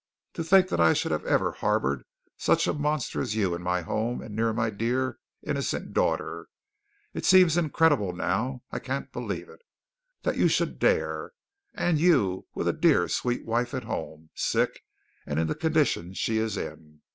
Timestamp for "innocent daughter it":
5.43-7.23